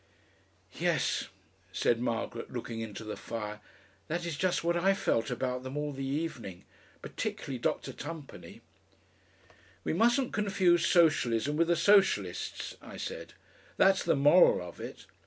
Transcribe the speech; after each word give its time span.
"Yes," 0.79 1.27
said 1.71 1.99
Margaret, 2.01 2.51
looking 2.51 2.79
into 2.81 3.03
the 3.03 3.15
fire. 3.15 3.59
"That 4.07 4.25
is 4.25 4.35
just 4.35 4.63
what 4.63 4.75
I 4.75 4.95
felt 4.95 5.29
about 5.29 5.61
them 5.61 5.77
all 5.77 5.93
the 5.93 6.03
evening.... 6.03 6.65
Particularly 7.03 7.59
Dr. 7.59 7.93
Tumpany." 7.93 8.61
"We 9.83 9.93
mustn't 9.93 10.33
confuse 10.33 10.87
Socialism 10.87 11.55
with 11.55 11.67
the 11.67 11.75
Socialists," 11.75 12.75
I 12.81 12.97
said; 12.97 13.33
"that's 13.77 14.03
the 14.03 14.15
moral 14.15 14.59
of 14.67 14.79
it. 14.79 15.05